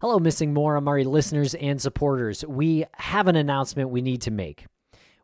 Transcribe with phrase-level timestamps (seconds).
[0.00, 2.44] Hello, Missing Maura Murray listeners and supporters.
[2.46, 4.66] We have an announcement we need to make.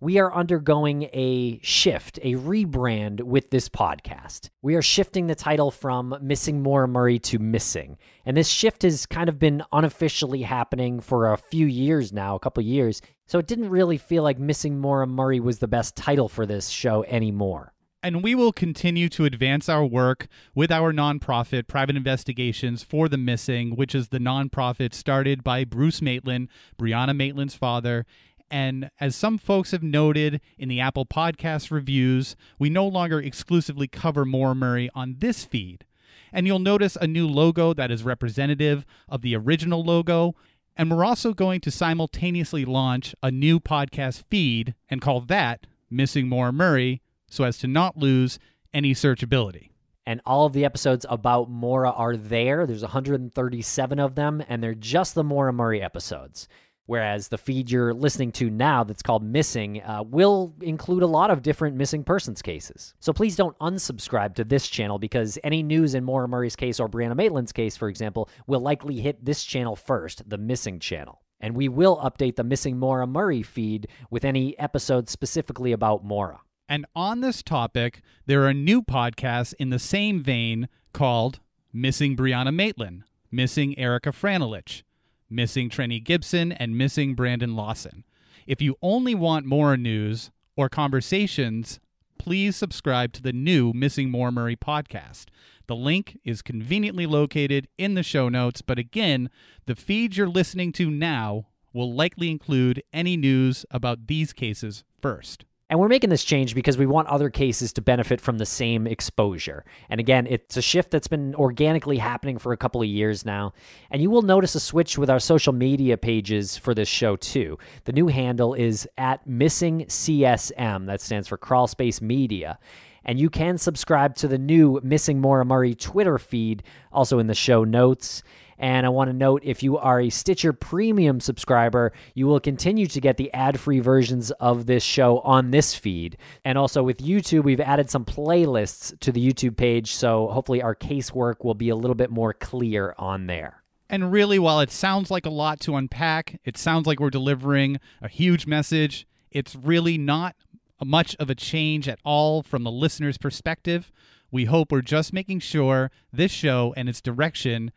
[0.00, 4.48] We are undergoing a shift, a rebrand with this podcast.
[4.62, 7.98] We are shifting the title from Missing Maura Murray to Missing.
[8.24, 12.40] And this shift has kind of been unofficially happening for a few years now, a
[12.40, 13.02] couple years.
[13.26, 16.70] So it didn't really feel like Missing Maura Murray was the best title for this
[16.70, 22.82] show anymore and we will continue to advance our work with our nonprofit, Private Investigations
[22.82, 28.04] for the Missing, which is the nonprofit started by Bruce Maitland, Brianna Maitland's father.
[28.50, 33.86] And as some folks have noted in the Apple Podcast reviews, we no longer exclusively
[33.86, 35.84] cover Maura Murray on this feed.
[36.32, 40.34] And you'll notice a new logo that is representative of the original logo.
[40.76, 46.28] And we're also going to simultaneously launch a new podcast feed and call that Missing
[46.28, 47.00] Maura Murray
[47.32, 48.38] so as to not lose
[48.74, 49.70] any searchability.
[50.04, 52.66] And all of the episodes about Maura are there.
[52.66, 56.48] There's 137 of them, and they're just the Maura Murray episodes.
[56.86, 61.30] Whereas the feed you're listening to now, that's called Missing, uh, will include a lot
[61.30, 62.92] of different missing persons cases.
[62.98, 66.88] So please don't unsubscribe to this channel because any news in Maura Murray's case or
[66.88, 71.22] Brianna Maitland's case, for example, will likely hit this channel first, the Missing channel.
[71.40, 76.40] And we will update the Missing Maura Murray feed with any episodes specifically about Maura.
[76.72, 81.38] And on this topic, there are new podcasts in the same vein called
[81.70, 84.82] Missing Brianna Maitland, Missing Erica Franelich,
[85.28, 88.04] Missing Trenny Gibson, and Missing Brandon Lawson.
[88.46, 91.78] If you only want more news or conversations,
[92.18, 95.26] please subscribe to the new Missing Maura Murray podcast.
[95.66, 99.28] The link is conveniently located in the show notes, but again,
[99.66, 105.44] the feed you're listening to now will likely include any news about these cases first.
[105.72, 108.86] And we're making this change because we want other cases to benefit from the same
[108.86, 109.64] exposure.
[109.88, 113.54] And again, it's a shift that's been organically happening for a couple of years now.
[113.90, 117.56] And you will notice a switch with our social media pages for this show too.
[117.84, 122.58] The new handle is at missing CSM, that stands for Crawl Space Media.
[123.06, 127.34] And you can subscribe to the new Missing Maura Murray Twitter feed, also in the
[127.34, 128.22] show notes.
[128.62, 132.86] And I want to note if you are a Stitcher Premium subscriber, you will continue
[132.86, 136.16] to get the ad free versions of this show on this feed.
[136.44, 139.92] And also with YouTube, we've added some playlists to the YouTube page.
[139.92, 143.64] So hopefully our casework will be a little bit more clear on there.
[143.90, 147.80] And really, while it sounds like a lot to unpack, it sounds like we're delivering
[148.00, 149.08] a huge message.
[149.32, 150.36] It's really not
[150.84, 153.90] much of a change at all from the listener's perspective.
[154.30, 157.72] We hope we're just making sure this show and its direction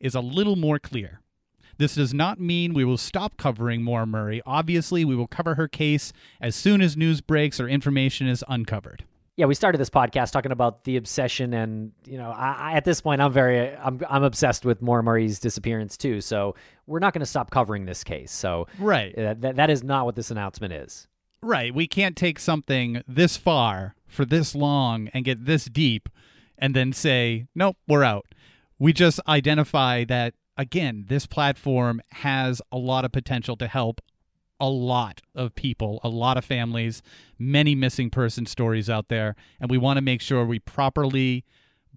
[0.00, 1.20] is a little more clear.
[1.80, 4.42] This does not mean we will stop covering Maura Murray.
[4.44, 9.04] Obviously, we will cover her case as soon as news breaks or information is uncovered.
[9.36, 12.84] Yeah, we started this podcast talking about the obsession, and you know, I, I, at
[12.84, 16.20] this point, I'm very, I'm, I'm obsessed with Maura Murray's disappearance too.
[16.20, 16.54] So
[16.86, 18.30] we're not going to stop covering this case.
[18.30, 21.08] So right, uh, that that is not what this announcement is.
[21.42, 26.10] Right, we can't take something this far for this long and get this deep,
[26.58, 28.26] and then say, nope, we're out
[28.80, 34.00] we just identify that again this platform has a lot of potential to help
[34.62, 37.02] a lot of people, a lot of families,
[37.38, 41.44] many missing person stories out there, and we want to make sure we properly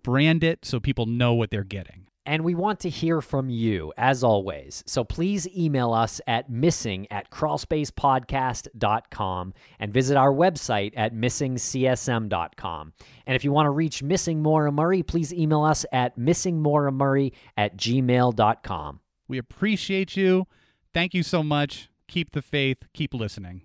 [0.01, 2.07] brand it so people know what they're getting.
[2.25, 4.81] And we want to hear from you, as always.
[4.87, 12.93] So please email us at missing at crawlspacepodcast.com and visit our website at missingcsm.com.
[13.27, 17.75] And if you want to reach Missing Maura Murray, please email us at missingmauramurray at
[17.75, 19.01] gmail.com.
[19.27, 20.47] We appreciate you.
[20.93, 21.89] Thank you so much.
[22.07, 22.77] Keep the faith.
[22.93, 23.63] Keep listening.